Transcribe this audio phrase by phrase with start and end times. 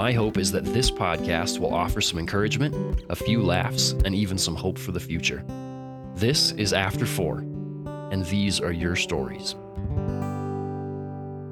[0.00, 4.38] my hope is that this podcast will offer some encouragement, a few laughs, and even
[4.38, 5.44] some hope for the future.
[6.14, 7.40] This is After Four,
[8.10, 9.56] and these are your stories.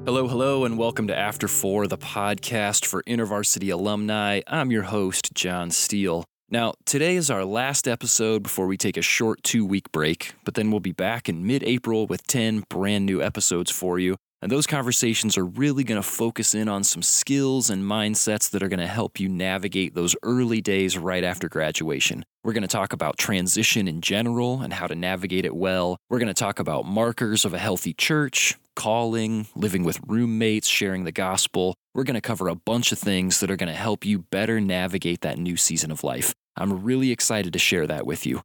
[0.07, 4.41] Hello, hello, and welcome to After Four, the podcast for InterVarsity alumni.
[4.47, 6.25] I'm your host, John Steele.
[6.49, 10.55] Now, today is our last episode before we take a short two week break, but
[10.55, 14.15] then we'll be back in mid April with 10 brand new episodes for you.
[14.41, 18.63] And those conversations are really going to focus in on some skills and mindsets that
[18.63, 22.23] are going to help you navigate those early days right after graduation.
[22.45, 25.97] We're going to talk about transition in general and how to navigate it well.
[26.09, 31.03] We're going to talk about markers of a healthy church, calling, living with roommates, sharing
[31.03, 31.75] the gospel.
[31.93, 34.61] We're going to cover a bunch of things that are going to help you better
[34.61, 36.33] navigate that new season of life.
[36.55, 38.41] I'm really excited to share that with you.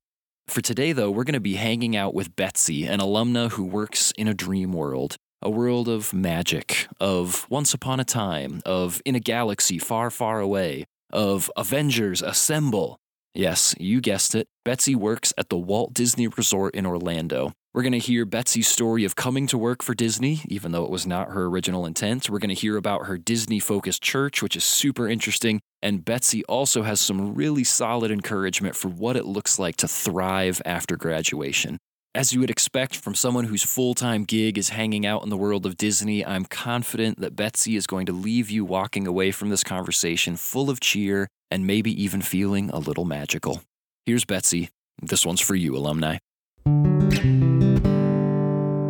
[0.49, 4.13] For today, though, we're going to be hanging out with Betsy, an alumna who works
[4.19, 9.15] in a dream world a world of magic, of once upon a time, of in
[9.15, 12.99] a galaxy far, far away, of Avengers Assemble.
[13.35, 14.47] Yes, you guessed it.
[14.65, 17.53] Betsy works at the Walt Disney Resort in Orlando.
[17.75, 20.91] We're going to hear Betsy's story of coming to work for Disney, even though it
[20.91, 22.31] was not her original intent.
[22.31, 25.61] We're going to hear about her Disney focused church, which is super interesting.
[25.83, 30.63] And Betsy also has some really solid encouragement for what it looks like to thrive
[30.65, 31.79] after graduation.
[32.17, 35.37] As you would expect from someone whose full time gig is hanging out in the
[35.37, 39.49] world of Disney, I'm confident that Betsy is going to leave you walking away from
[39.49, 43.63] this conversation full of cheer and maybe even feeling a little magical.
[44.07, 44.69] Here's Betsy.
[45.03, 46.19] This one's for you, alumni.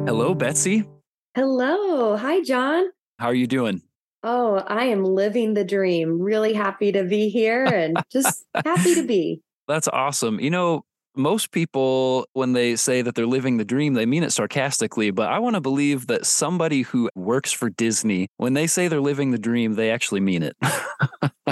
[0.06, 0.84] Hello, Betsy.
[1.34, 2.18] Hello.
[2.18, 2.90] Hi, John.
[3.18, 3.80] How are you doing?
[4.22, 6.20] Oh, I am living the dream.
[6.20, 9.40] Really happy to be here and just happy to be.
[9.66, 10.40] That's awesome.
[10.40, 10.84] You know,
[11.16, 15.10] most people, when they say that they're living the dream, they mean it sarcastically.
[15.10, 19.00] But I want to believe that somebody who works for Disney, when they say they're
[19.00, 20.56] living the dream, they actually mean it.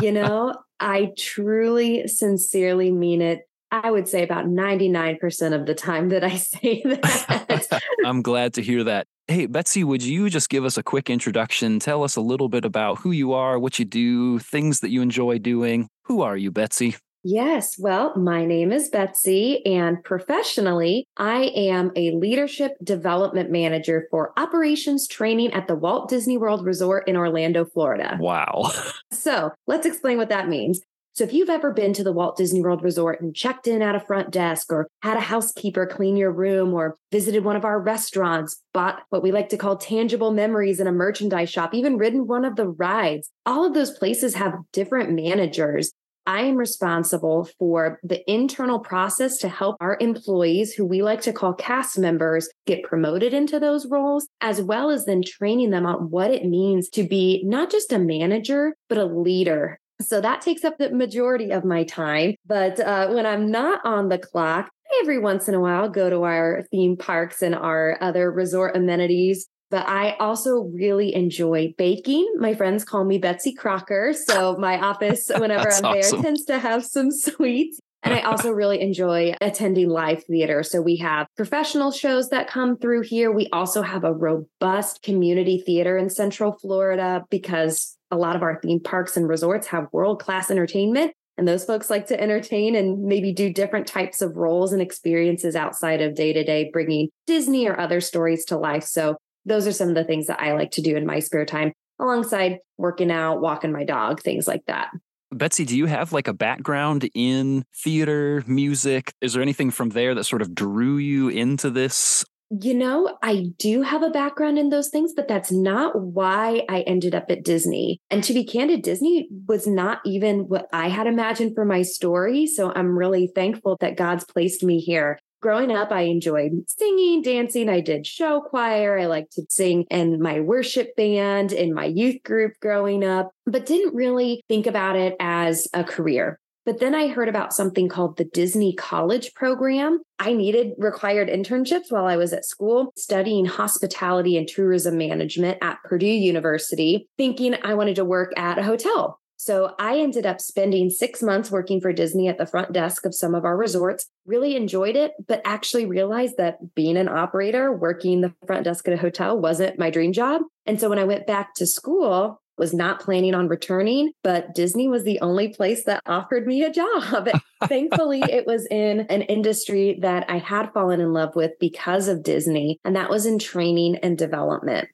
[0.01, 3.49] you know, I truly, sincerely mean it.
[3.71, 7.81] I would say about 99% of the time that I say that.
[8.05, 9.07] I'm glad to hear that.
[9.29, 11.79] Hey, Betsy, would you just give us a quick introduction?
[11.79, 15.01] Tell us a little bit about who you are, what you do, things that you
[15.01, 15.89] enjoy doing.
[16.05, 16.97] Who are you, Betsy?
[17.25, 17.79] Yes.
[17.79, 25.07] Well, my name is Betsy, and professionally, I am a leadership development manager for operations
[25.07, 28.19] training at the Walt Disney World Resort in Orlando, Florida.
[28.21, 28.73] Wow.
[29.13, 30.81] so let's explain what that means.
[31.15, 33.95] So, if you've ever been to the Walt Disney World Resort and checked in at
[33.95, 37.79] a front desk, or had a housekeeper clean your room, or visited one of our
[37.79, 42.27] restaurants, bought what we like to call tangible memories in a merchandise shop, even ridden
[42.27, 45.93] one of the rides, all of those places have different managers
[46.27, 51.33] I am responsible for the internal process to help our employees, who we like to
[51.33, 56.11] call cast members, get promoted into those roles, as well as then training them on
[56.11, 59.79] what it means to be not just a manager, but a leader.
[60.01, 62.35] So that takes up the majority of my time.
[62.47, 66.23] But uh, when I'm not on the clock, every once in a while go to
[66.25, 72.31] our theme parks and our other resort amenities but I also really enjoy baking.
[72.39, 74.13] My friends call me Betsy Crocker.
[74.13, 76.21] So my office, whenever I'm awesome.
[76.21, 77.81] there, tends to have some sweets.
[78.03, 80.63] And I also really enjoy attending live theater.
[80.63, 83.33] So we have professional shows that come through here.
[83.33, 88.61] We also have a robust community theater in Central Florida because a lot of our
[88.61, 91.15] theme parks and resorts have world class entertainment.
[91.39, 95.57] And those folks like to entertain and maybe do different types of roles and experiences
[95.57, 98.85] outside of day to day, bringing Disney or other stories to life.
[98.85, 101.45] So those are some of the things that I like to do in my spare
[101.45, 104.91] time alongside working out, walking my dog, things like that.
[105.33, 109.13] Betsy, do you have like a background in theater, music?
[109.21, 112.25] Is there anything from there that sort of drew you into this?
[112.61, 116.83] You know, I do have a background in those things, but that's not why I
[116.83, 117.99] ended up at Disney.
[118.11, 122.47] And to be candid, Disney was not even what I had imagined for my story.
[122.47, 127.69] So I'm really thankful that God's placed me here growing up, I enjoyed singing, dancing.
[127.69, 128.99] I did show choir.
[128.99, 133.67] I liked to sing in my worship band, in my youth group growing up, but
[133.67, 136.39] didn't really think about it as a career.
[136.65, 140.01] But then I heard about something called the Disney College Program.
[140.21, 145.79] I needed required internships while I was at school studying hospitality and tourism management at
[145.85, 149.19] Purdue University, thinking I wanted to work at a hotel.
[149.43, 153.13] So I ended up spending six months working for Disney at the front desk of
[153.13, 158.21] some of our resorts, really enjoyed it, but actually realized that being an operator, working
[158.21, 160.43] the front desk at a hotel wasn't my dream job.
[160.65, 164.87] And so when I went back to school, was not planning on returning, but Disney
[164.87, 167.29] was the only place that offered me a job.
[167.65, 172.23] Thankfully, it was in an industry that I had fallen in love with because of
[172.23, 174.89] Disney, and that was in training and development.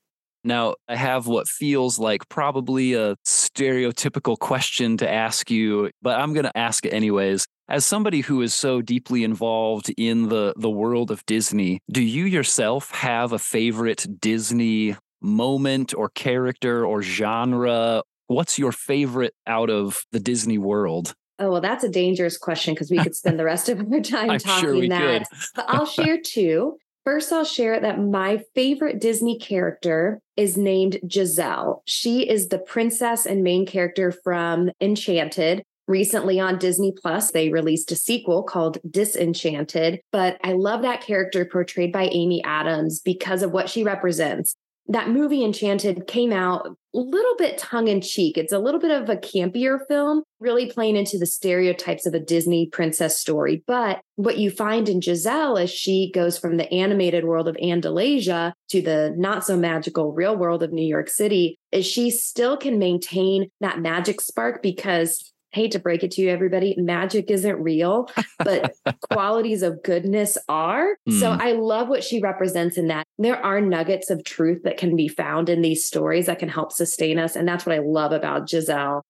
[0.45, 6.33] Now, I have what feels like probably a stereotypical question to ask you, but I'm
[6.33, 7.47] going to ask it anyways.
[7.69, 12.25] As somebody who is so deeply involved in the, the world of Disney, do you
[12.25, 18.03] yourself have a favorite Disney moment or character or genre?
[18.29, 21.15] What's your favorite out of the Disney world?
[21.41, 24.39] Oh, well, that's a dangerous question because we could spend the rest of our time
[24.39, 25.25] talking sure that.
[25.55, 26.79] But I'll share two.
[27.09, 31.83] First, I'll share that my favorite Disney character is named Giselle.
[31.87, 35.63] She is the princess and main character from Enchanted.
[35.87, 40.01] Recently on Disney Plus, they released a sequel called Disenchanted.
[40.13, 44.55] But I love that character portrayed by Amy Adams because of what she represents
[44.89, 48.39] that movie Enchanted came out a little bit tongue in cheek.
[48.39, 52.21] It's a little bit of a campier film, really playing into the stereotypes of a
[52.21, 53.63] Disney princess story.
[53.67, 58.55] But what you find in Giselle as she goes from the animated world of Andalasia
[58.71, 62.79] to the not so magical real world of New York City is she still can
[62.79, 68.09] maintain that magic spark because hate to break it to you, everybody, magic isn't real,
[68.39, 68.75] but
[69.11, 70.97] qualities of goodness are.
[71.09, 71.21] Mm.
[71.21, 71.41] So hmm.
[71.41, 73.05] I love what she represents in that.
[73.19, 76.73] There are nuggets of truth that can be found in these stories that can help
[76.73, 77.37] sustain us.
[77.37, 79.03] And that's what I love about Giselle.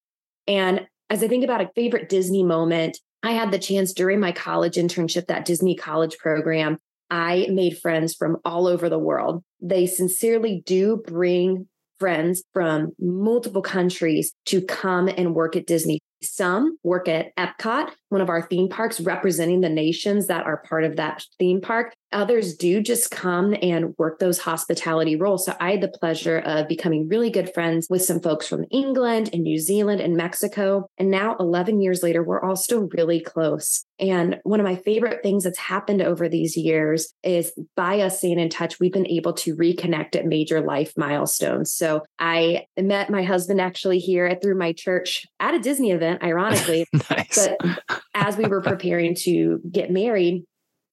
[0.46, 4.32] And as I think about a favorite Disney moment, I had the chance during my
[4.32, 6.78] college internship, that Disney college program.
[7.10, 9.42] I made friends from all over the world.
[9.60, 11.68] They sincerely do bring
[11.98, 16.00] friends from multiple countries to come and work at Disney.
[16.22, 20.84] Some work at Epcot, one of our theme parks, representing the nations that are part
[20.84, 21.94] of that theme park.
[22.12, 25.44] Others do just come and work those hospitality roles.
[25.44, 29.30] So I had the pleasure of becoming really good friends with some folks from England
[29.32, 30.88] and New Zealand and Mexico.
[30.96, 33.84] And now, 11 years later, we're all still really close.
[34.00, 38.38] And one of my favorite things that's happened over these years is by us staying
[38.38, 41.72] in touch, we've been able to reconnect at major life milestones.
[41.72, 46.22] So I met my husband actually here at through my church at a Disney event,
[46.22, 46.86] ironically.
[47.10, 47.48] nice.
[47.48, 50.44] But as we were preparing to get married,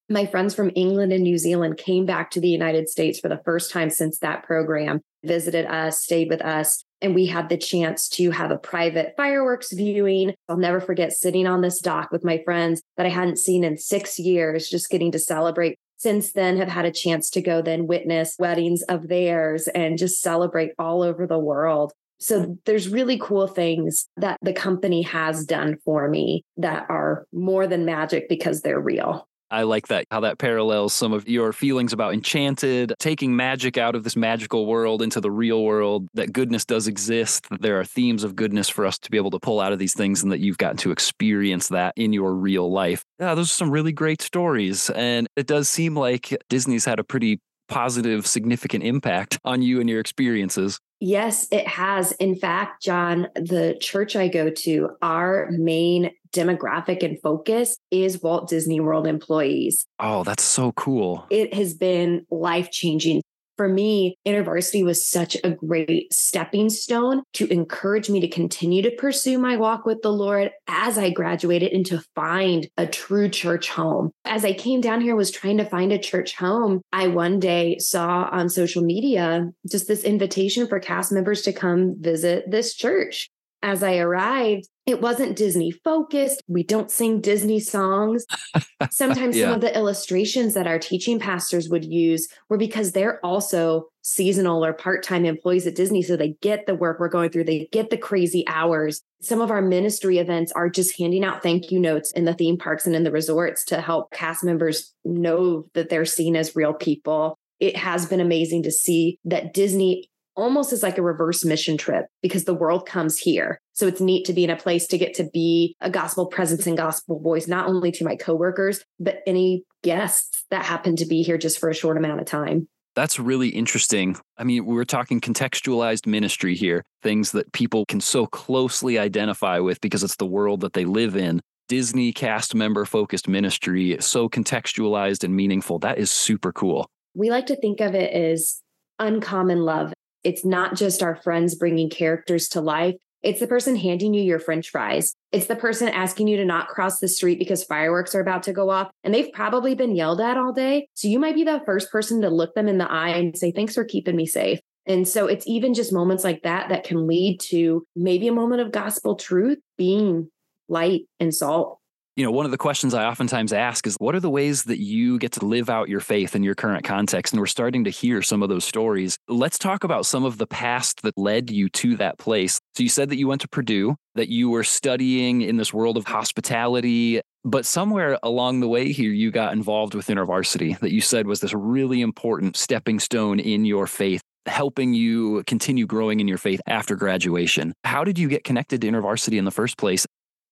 [0.10, 3.42] my friends from England and New Zealand came back to the United States for the
[3.44, 8.08] first time since that program, visited us, stayed with us, and we had the chance
[8.10, 10.34] to have a private fireworks viewing.
[10.48, 13.78] I'll never forget sitting on this dock with my friends that I hadn't seen in
[13.78, 15.78] six years, just getting to celebrate.
[15.98, 20.22] Since then, have had a chance to go then witness weddings of theirs and just
[20.22, 21.94] celebrate all over the world.
[22.20, 27.66] So there's really cool things that the company has done for me that are more
[27.66, 29.28] than magic because they're real.
[29.52, 33.96] I like that, how that parallels some of your feelings about Enchanted, taking magic out
[33.96, 37.86] of this magical world into the real world, that goodness does exist, that there are
[37.86, 40.32] themes of goodness for us to be able to pull out of these things, and
[40.32, 43.04] that you've gotten to experience that in your real life.
[43.20, 44.90] Yeah, those are some really great stories.
[44.90, 49.90] And it does seem like Disney's had a pretty positive, significant impact on you and
[49.90, 50.80] your experiences.
[51.00, 52.14] Yes, it has.
[52.14, 58.50] In fact, John, the church I go to, our main demographic and focus is Walt
[58.50, 59.86] Disney World employees.
[60.00, 61.26] Oh, that's so cool.
[61.30, 63.22] It has been life changing
[63.58, 68.92] for me, InterVarsity was such a great stepping stone to encourage me to continue to
[68.92, 73.70] pursue my walk with the Lord as I graduated and to find a true church
[73.70, 74.12] home.
[74.26, 76.82] As I came down here, was trying to find a church home.
[76.92, 81.96] I one day saw on social media just this invitation for cast members to come
[82.00, 83.30] visit this church
[83.62, 86.44] as I arrived, it wasn't Disney focused.
[86.48, 88.26] We don't sing Disney songs.
[88.92, 89.46] Sometimes yeah.
[89.46, 94.64] some of the illustrations that our teaching pastors would use were because they're also seasonal
[94.64, 96.04] or part time employees at Disney.
[96.04, 99.02] So they get the work we're going through, they get the crazy hours.
[99.22, 102.58] Some of our ministry events are just handing out thank you notes in the theme
[102.58, 106.74] parks and in the resorts to help cast members know that they're seen as real
[106.74, 107.36] people.
[107.60, 112.06] It has been amazing to see that Disney almost as like a reverse mission trip
[112.22, 113.60] because the world comes here.
[113.74, 116.68] So it's neat to be in a place to get to be a gospel presence
[116.68, 121.22] and gospel voice, not only to my coworkers, but any guests that happen to be
[121.24, 122.68] here just for a short amount of time.
[122.96, 124.16] That's really interesting.
[124.38, 129.82] I mean, we're talking contextualized ministry here, things that people can so closely identify with
[129.82, 131.42] because it's the world that they live in.
[131.68, 135.80] Disney cast member focused ministry, so contextualized and meaningful.
[135.80, 136.88] That is super cool.
[137.16, 138.62] We like to think of it as
[139.00, 139.94] uncommon love
[140.26, 144.40] it's not just our friends bringing characters to life, It's the person handing you your
[144.40, 145.16] french fries.
[145.32, 148.54] It's the person asking you to not cross the street because fireworks are about to
[148.54, 150.88] go off and they've probably been yelled at all day.
[150.94, 153.52] So you might be the first person to look them in the eye and say,
[153.52, 154.60] Thanks for keeping me safe.
[154.86, 158.62] And so it's even just moments like that that can lead to maybe a moment
[158.62, 160.30] of gospel truth being
[160.68, 161.80] light and salt
[162.16, 164.80] you know, one of the questions I oftentimes ask is what are the ways that
[164.80, 167.34] you get to live out your faith in your current context?
[167.34, 169.18] And we're starting to hear some of those stories.
[169.28, 172.60] Let's talk about some of the past that led you to that place.
[172.76, 175.98] So you said that you went to Purdue, that you were studying in this world
[175.98, 181.02] of hospitality, but somewhere along the way here, you got involved with InterVarsity that you
[181.02, 186.28] said was this really important stepping stone in your faith helping you continue growing in
[186.28, 187.74] your faith after graduation.
[187.84, 190.06] How did you get connected to InterVarsity in the first place?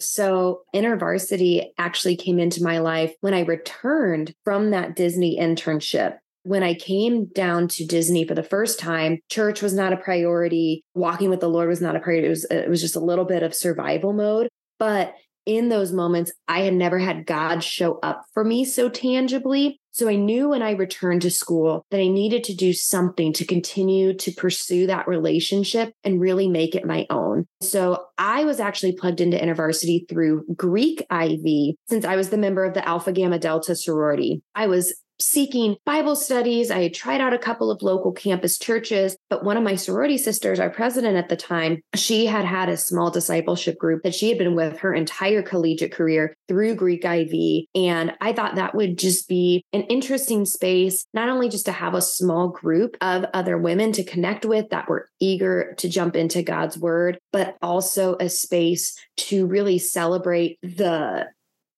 [0.07, 6.17] So, InterVarsity actually came into my life when I returned from that Disney internship.
[6.43, 10.83] When I came down to Disney for the first time, church was not a priority.
[10.93, 12.27] Walking with the Lord was not a priority.
[12.27, 14.49] It was, it was just a little bit of survival mode.
[14.77, 15.13] But
[15.45, 19.79] in those moments, I had never had God show up for me so tangibly.
[19.91, 23.45] So I knew when I returned to school that I needed to do something to
[23.45, 27.45] continue to pursue that relationship and really make it my own.
[27.61, 32.65] So I was actually plugged into InterVarsity through Greek IV since I was the member
[32.65, 34.41] of the Alpha Gamma Delta sorority.
[34.55, 36.71] I was seeking Bible studies.
[36.71, 40.17] I had tried out a couple of local campus churches, but one of my sorority
[40.17, 44.29] sisters, our president at the time, she had had a small discipleship group that she
[44.29, 47.65] had been with her entire collegiate career through Greek IV.
[47.75, 51.93] And I thought that would just be an interesting space, not only just to have
[51.93, 56.43] a small group of other women to connect with that were eager to jump into
[56.43, 61.27] God's word, but also a space to really celebrate the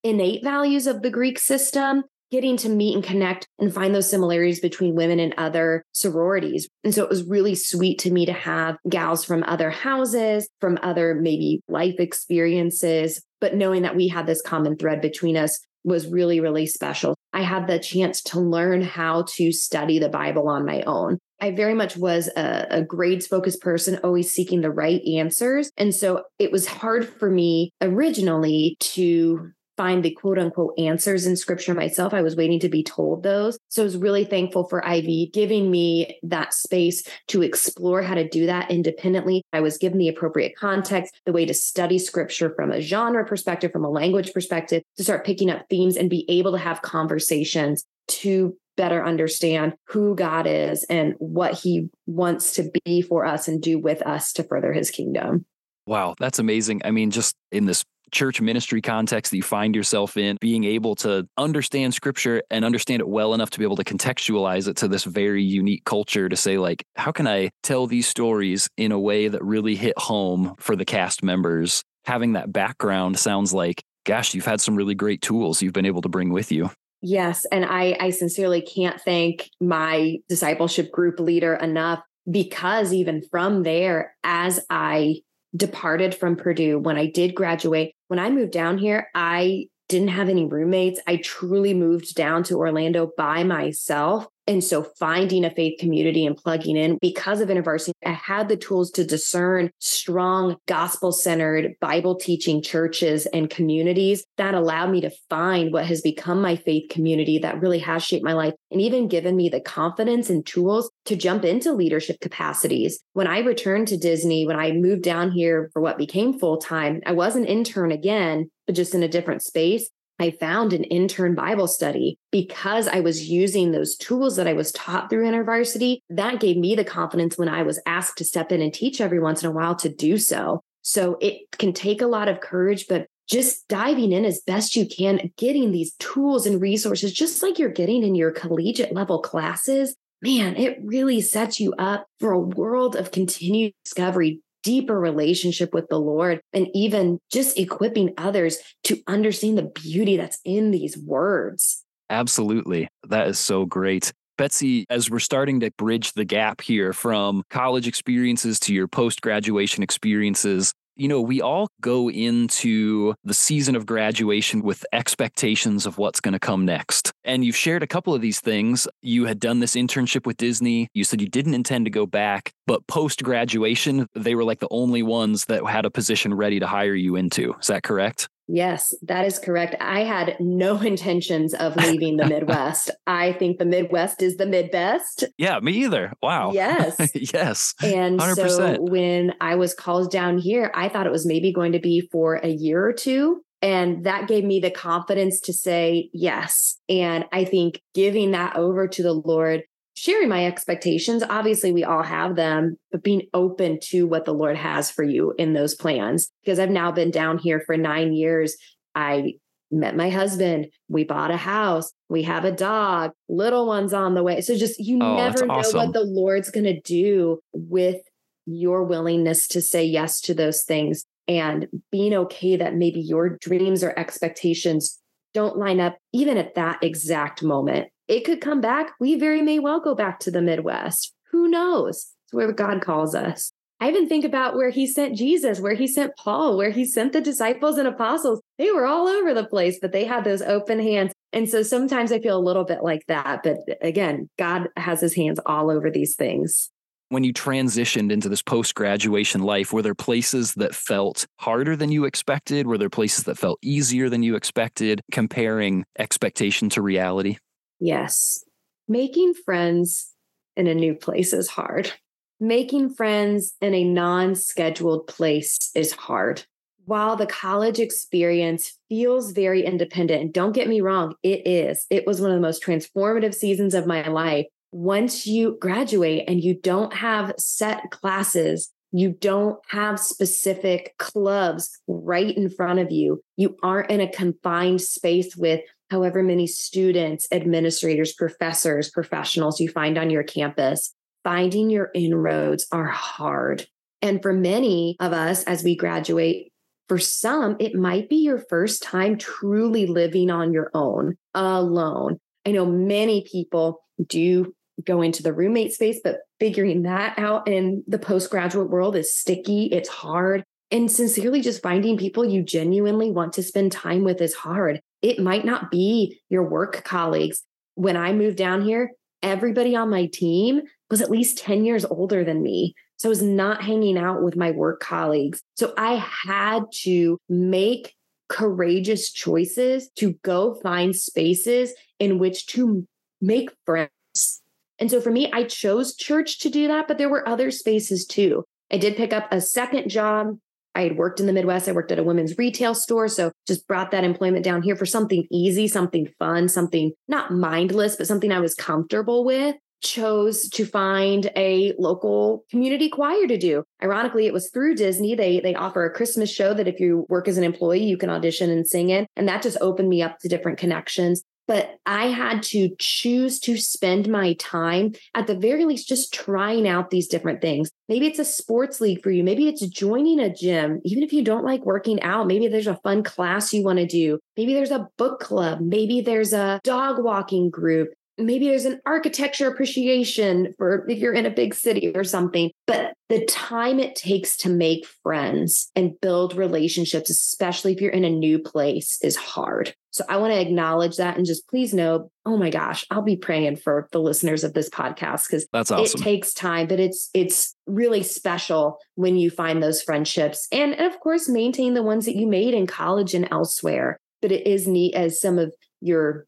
[0.04, 2.04] innate values of the Greek system
[2.36, 6.68] getting to meet and connect and find those similarities between women and other sororities.
[6.84, 10.78] And so it was really sweet to me to have gals from other houses, from
[10.84, 16.08] other maybe life experiences, but knowing that we had this common thread between us was
[16.08, 17.16] really, really special.
[17.32, 21.20] I had the chance to learn how to study the Bible on my own.
[21.40, 25.72] I very much was a, a, grades focused person, always seeking the right answers.
[25.78, 31.36] And so it was hard for me originally to find the quote unquote answers in
[31.36, 32.14] scripture myself.
[32.14, 33.58] I was waiting to be told those.
[33.70, 38.28] So I was really thankful for IV giving me that space to explore how to
[38.28, 39.44] do that independently.
[39.54, 43.72] I was given the appropriate context, the way to study scripture from a genre perspective,
[43.72, 47.86] from a language perspective, to start picking up themes and be able to have conversations
[48.08, 53.62] to better understand who God is and what he wants to be for us and
[53.62, 55.46] do with us to further his kingdom.
[55.88, 56.82] Wow, that's amazing.
[56.84, 60.96] I mean, just in this church ministry context that you find yourself in, being able
[60.96, 64.88] to understand scripture and understand it well enough to be able to contextualize it to
[64.88, 69.00] this very unique culture to say, like, how can I tell these stories in a
[69.00, 71.84] way that really hit home for the cast members?
[72.06, 76.02] Having that background sounds like, gosh, you've had some really great tools you've been able
[76.02, 76.70] to bring with you.
[77.02, 77.46] Yes.
[77.52, 84.16] And I, I sincerely can't thank my discipleship group leader enough because even from there,
[84.24, 85.22] as I
[85.56, 90.30] departed from Purdue, when I did graduate, when I moved down here, I didn't have
[90.30, 91.00] any roommates.
[91.08, 94.28] I truly moved down to Orlando by myself.
[94.48, 98.58] And so finding a faith community and plugging in because of InterVarsity, I had the
[98.58, 105.12] tools to discern strong gospel centered Bible teaching churches and communities that allowed me to
[105.30, 109.08] find what has become my faith community that really has shaped my life and even
[109.08, 113.00] given me the confidence and tools to jump into leadership capacities.
[113.14, 117.02] When I returned to Disney, when I moved down here for what became full time,
[117.06, 119.90] I was an intern again, but just in a different space.
[120.20, 124.72] I found an intern Bible study because I was using those tools that I was
[124.72, 126.00] taught through InterVarsity.
[126.10, 129.20] That gave me the confidence when I was asked to step in and teach every
[129.20, 130.62] once in a while to do so.
[130.84, 134.86] So it can take a lot of courage, but just diving in as best you
[134.88, 139.96] can, getting these tools and resources, just like you're getting in your collegiate level classes,
[140.22, 145.88] man, it really sets you up for a world of continued discovery deeper relationship with
[145.90, 151.84] the Lord and even just equipping others to understand the beauty that's in these words.
[152.10, 152.90] Absolutely.
[153.08, 154.12] That is so great.
[154.38, 159.22] Betsy, as we're starting to bridge the gap here from college experiences to your post
[159.22, 165.98] graduation experiences, you know, we all go into the season of graduation with expectations of
[165.98, 167.12] what's going to come next.
[167.24, 168.88] And you've shared a couple of these things.
[169.02, 170.88] You had done this internship with Disney.
[170.94, 174.68] You said you didn't intend to go back, but post graduation, they were like the
[174.72, 177.56] only ones that had a position ready to hire you into.
[177.60, 178.30] Is that correct?
[178.48, 179.76] Yes, that is correct.
[179.80, 182.92] I had no intentions of leaving the Midwest.
[183.08, 185.24] I think the Midwest is the mid best.
[185.38, 186.14] Yeah, me either.
[186.22, 186.52] Wow.
[186.54, 186.96] Yes.
[187.34, 187.74] yes.
[187.84, 188.50] And 100%.
[188.50, 192.08] so when I was called down here, I thought it was maybe going to be
[192.12, 193.42] for a year or two.
[193.62, 196.78] And that gave me the confidence to say yes.
[196.88, 199.64] And I think giving that over to the Lord,
[199.96, 204.58] sharing my expectations, obviously we all have them, but being open to what the Lord
[204.58, 206.30] has for you in those plans.
[206.44, 208.58] Because I've now been down here for nine years.
[208.94, 209.34] I
[209.72, 210.68] met my husband.
[210.90, 211.92] We bought a house.
[212.10, 214.42] We have a dog, little ones on the way.
[214.42, 215.78] So just you oh, never know awesome.
[215.78, 218.02] what the Lord's going to do with
[218.46, 223.84] your willingness to say yes to those things and being okay that maybe your dreams
[223.84, 225.00] or expectations
[225.34, 227.88] don't line up even at that exact moment.
[228.08, 228.94] It could come back.
[229.00, 231.14] We very may well go back to the Midwest.
[231.32, 232.14] Who knows?
[232.26, 233.52] It's where God calls us.
[233.80, 237.12] I even think about where he sent Jesus, where he sent Paul, where he sent
[237.12, 238.42] the disciples and apostles.
[238.58, 241.12] They were all over the place, but they had those open hands.
[241.34, 243.42] And so sometimes I feel a little bit like that.
[243.44, 246.70] But again, God has his hands all over these things
[247.10, 251.92] when you transitioned into this post graduation life, were there places that felt harder than
[251.92, 252.68] you expected?
[252.68, 257.38] Were there places that felt easier than you expected, comparing expectation to reality?
[257.80, 258.44] Yes.
[258.88, 260.12] Making friends
[260.56, 261.92] in a new place is hard.
[262.40, 266.44] Making friends in a non scheduled place is hard.
[266.86, 271.88] While the college experience feels very independent, and don't get me wrong, it is.
[271.90, 276.44] It was one of the most transformative seasons of my life once you graduate and
[276.44, 283.22] you don't have set classes, you don't have specific clubs right in front of you,
[283.38, 289.98] you aren't in a confined space with however many students, administrators, professors, professionals you find
[289.98, 290.94] on your campus.
[291.24, 293.66] Finding your inroads are hard.
[294.02, 296.52] And for many of us, as we graduate,
[296.88, 302.20] for some, it might be your first time truly living on your own, alone.
[302.46, 307.84] I know many people do go into the roommate space, but figuring that out in
[307.88, 310.44] the postgraduate world is sticky, it's hard.
[310.72, 314.82] And sincerely, just finding people you genuinely want to spend time with is hard.
[315.06, 317.44] It might not be your work colleagues.
[317.76, 318.92] When I moved down here,
[319.22, 322.74] everybody on my team was at least 10 years older than me.
[322.98, 325.42] So I was not hanging out with my work colleagues.
[325.56, 327.94] So I had to make
[328.30, 332.88] courageous choices to go find spaces in which to
[333.22, 334.42] make friends
[334.80, 338.06] and so for me, I chose church to do that, but there were other spaces
[338.06, 338.44] too.
[338.72, 340.38] I did pick up a second job.
[340.76, 341.68] I had worked in the Midwest.
[341.68, 343.08] I worked at a women's retail store.
[343.08, 347.96] So just brought that employment down here for something easy, something fun, something not mindless,
[347.96, 349.56] but something I was comfortable with.
[349.82, 353.64] Chose to find a local community choir to do.
[353.84, 355.16] Ironically, it was through Disney.
[355.16, 358.10] They they offer a Christmas show that if you work as an employee, you can
[358.10, 359.06] audition and sing in.
[359.16, 363.58] And that just opened me up to different connections but I had to choose to
[363.58, 367.70] spend my time at the very least just trying out these different things.
[367.88, 369.24] Maybe it's a sports league for you.
[369.24, 370.82] Maybe it's joining a gym.
[370.84, 373.86] Even if you don't like working out, maybe there's a fun class you want to
[373.86, 374.20] do.
[374.38, 375.60] Maybe there's a book club.
[375.62, 381.26] Maybe there's a dog walking group maybe there's an architecture appreciation for if you're in
[381.26, 382.52] a big city or something.
[382.66, 388.06] But the time it takes to make friends and build relationships, especially if you're in
[388.06, 389.76] a new place, is hard.
[389.92, 393.16] So I want to acknowledge that and just please know, oh my gosh, I'll be
[393.16, 396.02] praying for the listeners of this podcast because that's awesome.
[396.02, 400.92] It takes time, but it's it's really special when you find those friendships and, and
[400.92, 404.00] of course maintain the ones that you made in college and elsewhere.
[404.22, 406.26] But it is neat as some of your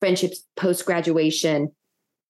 [0.00, 1.72] friendships post graduation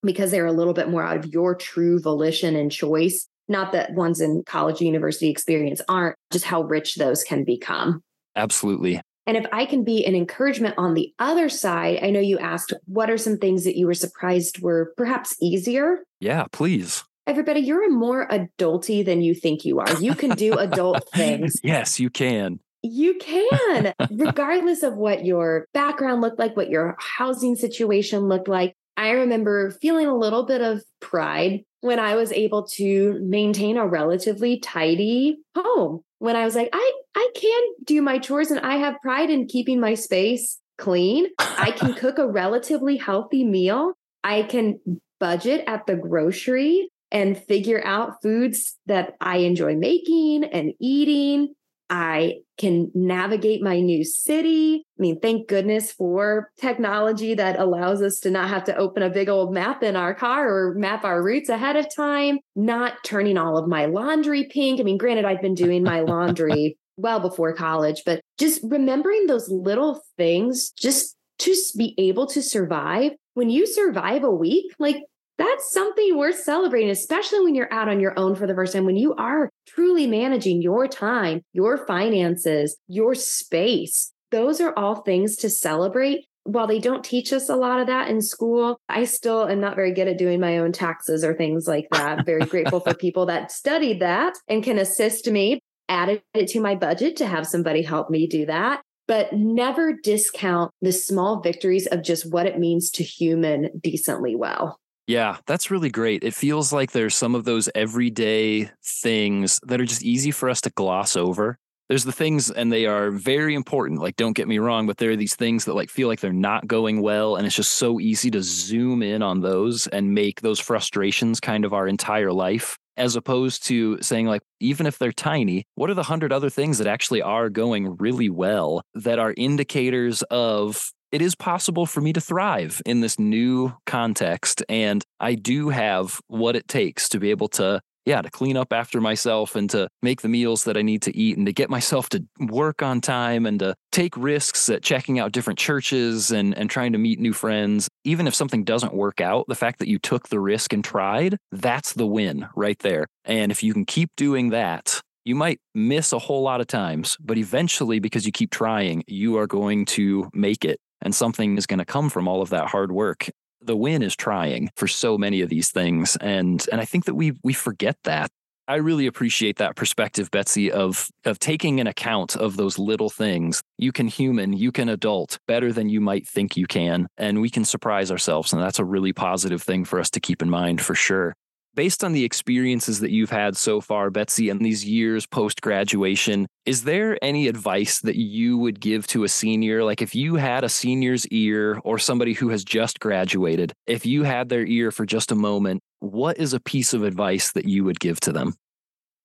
[0.02, 3.26] because they're a little bit more out of your true volition and choice.
[3.48, 8.02] Not that ones in college university experience aren't, just how rich those can become.
[8.36, 9.00] Absolutely.
[9.26, 12.72] And if I can be an encouragement on the other side, I know you asked
[12.86, 15.98] what are some things that you were surprised were perhaps easier?
[16.20, 17.04] Yeah, please.
[17.26, 20.00] Everybody, you're more adulty than you think you are.
[20.00, 21.60] You can do adult things.
[21.62, 22.58] Yes, you can.
[22.90, 28.74] You can, regardless of what your background looked like, what your housing situation looked like.
[28.96, 33.86] I remember feeling a little bit of pride when I was able to maintain a
[33.86, 36.00] relatively tidy home.
[36.18, 39.46] When I was like, I, I can do my chores and I have pride in
[39.46, 41.26] keeping my space clean.
[41.38, 43.92] I can cook a relatively healthy meal.
[44.24, 44.80] I can
[45.20, 51.54] budget at the grocery and figure out foods that I enjoy making and eating.
[51.90, 54.84] I can navigate my new city.
[54.98, 59.10] I mean, thank goodness for technology that allows us to not have to open a
[59.10, 63.38] big old map in our car or map our routes ahead of time, not turning
[63.38, 64.80] all of my laundry pink.
[64.80, 69.48] I mean, granted, I've been doing my laundry well before college, but just remembering those
[69.48, 73.12] little things just to be able to survive.
[73.34, 74.96] When you survive a week, like
[75.38, 78.84] that's something worth celebrating, especially when you're out on your own for the first time,
[78.84, 84.12] when you are truly managing your time, your finances, your space.
[84.30, 86.26] Those are all things to celebrate.
[86.42, 89.76] While they don't teach us a lot of that in school, I still am not
[89.76, 92.26] very good at doing my own taxes or things like that.
[92.26, 95.60] very grateful for people that studied that and can assist me.
[95.90, 100.70] Added it to my budget to have somebody help me do that but never discount
[100.82, 104.78] the small victories of just what it means to human decently well.
[105.08, 106.22] Yeah, that's really great.
[106.22, 110.60] It feels like there's some of those everyday things that are just easy for us
[110.60, 111.58] to gloss over.
[111.88, 114.00] There's the things and they are very important.
[114.02, 116.34] Like don't get me wrong, but there are these things that like feel like they're
[116.34, 120.42] not going well and it's just so easy to zoom in on those and make
[120.42, 125.12] those frustrations kind of our entire life as opposed to saying like even if they're
[125.12, 129.32] tiny what are the hundred other things that actually are going really well that are
[129.36, 134.62] indicators of it is possible for me to thrive in this new context.
[134.68, 138.72] And I do have what it takes to be able to, yeah, to clean up
[138.72, 141.70] after myself and to make the meals that I need to eat and to get
[141.70, 146.56] myself to work on time and to take risks at checking out different churches and,
[146.56, 147.88] and trying to meet new friends.
[148.04, 151.36] Even if something doesn't work out, the fact that you took the risk and tried,
[151.52, 153.06] that's the win right there.
[153.24, 157.18] And if you can keep doing that, you might miss a whole lot of times,
[157.20, 161.66] but eventually, because you keep trying, you are going to make it and something is
[161.66, 163.28] going to come from all of that hard work
[163.60, 167.14] the win is trying for so many of these things and and i think that
[167.14, 168.30] we we forget that.
[168.66, 173.62] I really appreciate that perspective betsy of of taking an account of those little things.
[173.78, 177.48] You can human you can adult better than you might think you can and we
[177.48, 180.82] can surprise ourselves and that's a really positive thing for us to keep in mind
[180.82, 181.34] for sure
[181.78, 186.44] based on the experiences that you've had so far, Betsy, and these years post graduation,
[186.66, 189.84] is there any advice that you would give to a senior?
[189.84, 194.24] Like if you had a senior's ear or somebody who has just graduated, if you
[194.24, 197.84] had their ear for just a moment, what is a piece of advice that you
[197.84, 198.54] would give to them?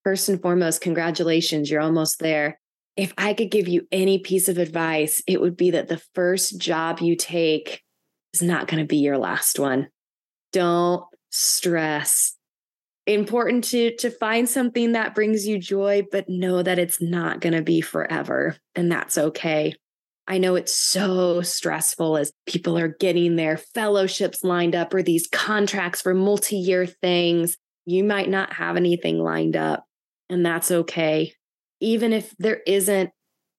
[0.03, 2.59] First and foremost, congratulations, you're almost there.
[2.95, 6.59] If I could give you any piece of advice, it would be that the first
[6.59, 7.81] job you take
[8.31, 9.87] is not going to be your last one.
[10.51, 12.35] Don't stress
[13.05, 17.53] important to to find something that brings you joy but know that it's not going
[17.53, 19.75] to be forever and that's okay.
[20.25, 25.27] I know it's so stressful as people are getting their fellowships lined up or these
[25.27, 27.57] contracts for multi-year things.
[27.85, 29.83] You might not have anything lined up
[30.29, 31.33] and that's okay.
[31.81, 33.09] Even if there isn't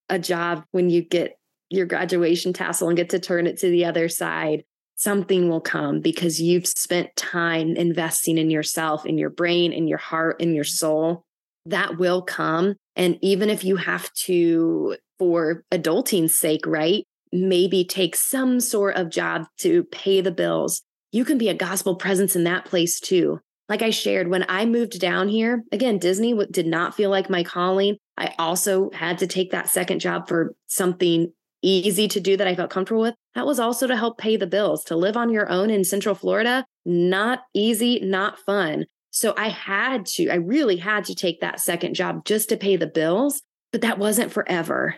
[0.09, 1.37] a job when you get
[1.68, 4.64] your graduation tassel and get to turn it to the other side
[5.05, 9.99] something will come because you've spent time investing in yourself, in your brain, in your
[9.99, 11.23] heart, in your soul.
[11.67, 12.75] That will come.
[12.97, 17.05] And even if you have to, for adulting's sake, right?
[17.33, 20.83] Maybe take some sort of job to pay the bills.
[21.12, 23.40] You can be a gospel presence in that place too.
[23.69, 27.43] Like I shared, when I moved down here, again, Disney did not feel like my
[27.43, 27.97] calling.
[28.17, 31.33] I also had to take that second job for something
[31.64, 33.14] easy to do that I felt comfortable with.
[33.35, 34.85] That was also to help pay the bills.
[34.85, 38.87] To live on your own in Central Florida, not easy, not fun.
[39.11, 42.77] So I had to, I really had to take that second job just to pay
[42.77, 44.96] the bills, but that wasn't forever.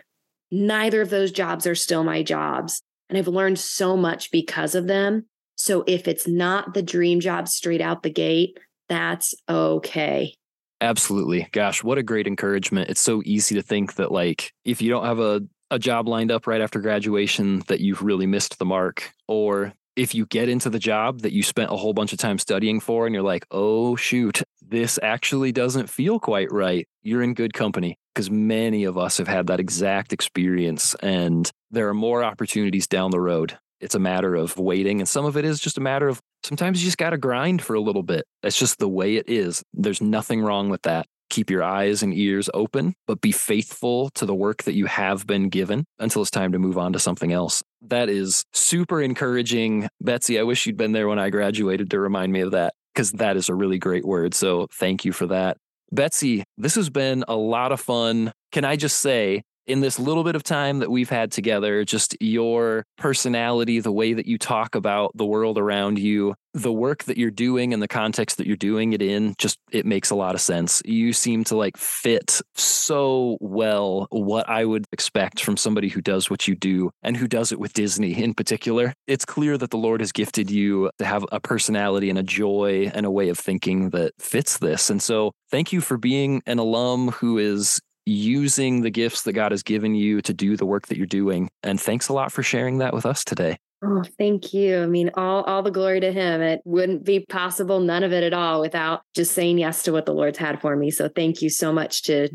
[0.51, 2.81] Neither of those jobs are still my jobs.
[3.09, 5.25] And I've learned so much because of them.
[5.55, 8.57] So if it's not the dream job straight out the gate,
[8.89, 10.33] that's okay.
[10.81, 11.47] Absolutely.
[11.51, 12.89] Gosh, what a great encouragement.
[12.89, 16.31] It's so easy to think that, like, if you don't have a a job lined
[16.31, 20.69] up right after graduation that you've really missed the mark or if you get into
[20.69, 23.47] the job that you spent a whole bunch of time studying for and you're like,
[23.49, 28.95] oh, shoot, this actually doesn't feel quite right, you're in good company because many of
[28.97, 33.57] us have had that exact experience and there are more opportunities down the road.
[33.79, 36.81] It's a matter of waiting, and some of it is just a matter of sometimes
[36.81, 38.25] you just got to grind for a little bit.
[38.41, 39.63] That's just the way it is.
[39.71, 44.25] There's nothing wrong with that keep your eyes and ears open, but be faithful to
[44.25, 47.31] the work that you have been given until it's time to move on to something
[47.31, 47.63] else.
[47.81, 49.87] That is super encouraging.
[50.01, 53.11] Betsy, I wish you'd been there when I graduated to remind me of that because
[53.13, 54.33] that is a really great word.
[54.33, 55.57] So thank you for that.
[55.91, 58.33] Betsy, this has been a lot of fun.
[58.51, 62.15] Can I just say, in this little bit of time that we've had together, just
[62.21, 67.17] your personality, the way that you talk about the world around you, the work that
[67.17, 70.33] you're doing and the context that you're doing it in, just it makes a lot
[70.33, 70.81] of sense.
[70.85, 76.29] You seem to like fit so well what I would expect from somebody who does
[76.29, 78.93] what you do and who does it with Disney in particular.
[79.05, 82.89] It's clear that the Lord has gifted you to have a personality and a joy
[82.93, 84.89] and a way of thinking that fits this.
[84.89, 89.51] And so, thank you for being an alum who is using the gifts that God
[89.51, 91.49] has given you to do the work that you're doing.
[91.63, 93.57] And thanks a lot for sharing that with us today.
[93.83, 94.81] Oh, thank you.
[94.81, 96.41] I mean, all all the glory to him.
[96.41, 100.05] It wouldn't be possible, none of it at all, without just saying yes to what
[100.05, 100.89] the Lord's had for me.
[100.89, 102.29] So thank you so much to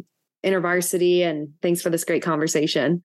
[0.45, 3.03] InterVarsity and thanks for this great conversation.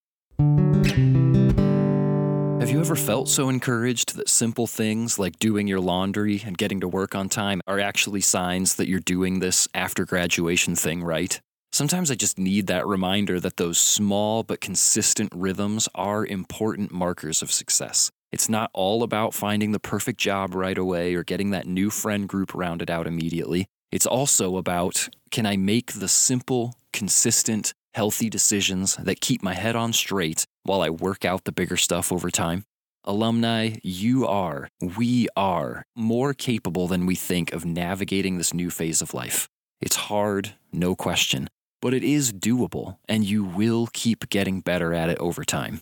[2.60, 6.82] Have you ever felt so encouraged that simple things like doing your laundry and getting
[6.82, 11.39] to work on time are actually signs that you're doing this after graduation thing right?
[11.77, 17.43] Sometimes I just need that reminder that those small but consistent rhythms are important markers
[17.43, 18.09] of success.
[18.31, 22.27] It's not all about finding the perfect job right away or getting that new friend
[22.27, 23.67] group rounded out immediately.
[23.91, 29.75] It's also about can I make the simple, consistent, healthy decisions that keep my head
[29.75, 32.63] on straight while I work out the bigger stuff over time?
[33.03, 38.99] Alumni, you are, we are more capable than we think of navigating this new phase
[39.03, 39.47] of life.
[39.79, 41.49] It's hard, no question,
[41.81, 45.81] but it is doable, and you will keep getting better at it over time.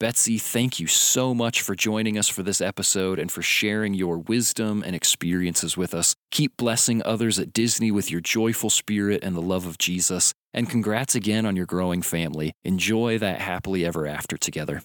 [0.00, 4.18] Betsy, thank you so much for joining us for this episode and for sharing your
[4.18, 6.16] wisdom and experiences with us.
[6.32, 10.34] Keep blessing others at Disney with your joyful spirit and the love of Jesus.
[10.52, 12.52] And congrats again on your growing family.
[12.64, 14.82] Enjoy that happily ever after together.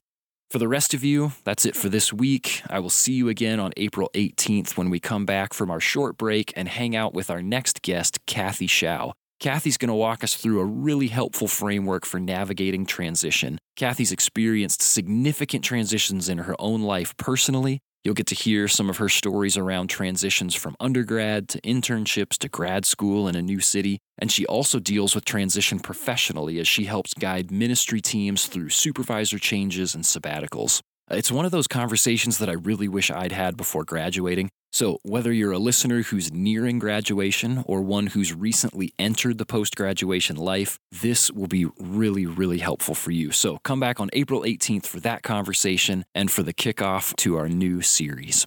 [0.52, 2.62] For the rest of you, that's it for this week.
[2.70, 6.18] I will see you again on April 18th when we come back from our short
[6.18, 9.14] break and hang out with our next guest, Kathy Shao.
[9.40, 13.58] Kathy's going to walk us through a really helpful framework for navigating transition.
[13.78, 17.80] Kathy's experienced significant transitions in her own life personally.
[18.04, 22.50] You'll get to hear some of her stories around transitions from undergrad to internships to
[22.50, 24.00] grad school in a new city.
[24.18, 29.40] And she also deals with transition professionally as she helps guide ministry teams through supervisor
[29.40, 30.82] changes and sabbaticals.
[31.12, 34.52] It's one of those conversations that I really wish I'd had before graduating.
[34.72, 39.76] So, whether you're a listener who's nearing graduation or one who's recently entered the post
[39.76, 43.32] graduation life, this will be really, really helpful for you.
[43.32, 47.50] So, come back on April 18th for that conversation and for the kickoff to our
[47.50, 48.46] new series.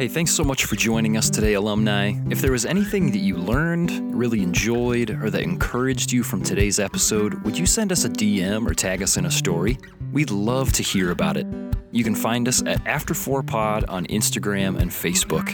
[0.00, 2.14] Hey, thanks so much for joining us today, alumni.
[2.30, 6.80] If there was anything that you learned, really enjoyed, or that encouraged you from today's
[6.80, 9.76] episode, would you send us a DM or tag us in a story?
[10.10, 11.46] We'd love to hear about it.
[11.90, 15.52] You can find us at After4Pod on Instagram and Facebook.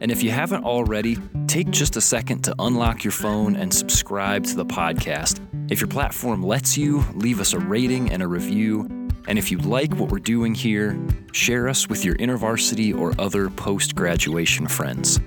[0.00, 1.16] And if you haven't already,
[1.48, 5.40] take just a second to unlock your phone and subscribe to the podcast.
[5.72, 8.97] If your platform lets you, leave us a rating and a review.
[9.28, 10.98] And if you like what we're doing here,
[11.32, 15.20] share us with your InterVarsity or other post graduation friends.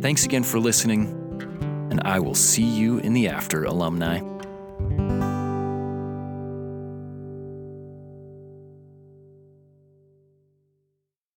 [0.00, 1.06] Thanks again for listening,
[1.92, 4.18] and I will see you in the after, alumni.